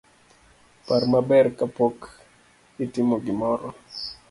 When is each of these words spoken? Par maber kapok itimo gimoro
Par 0.85 1.01
maber 1.11 1.45
kapok 1.59 1.97
itimo 2.83 3.15
gimoro 3.25 3.69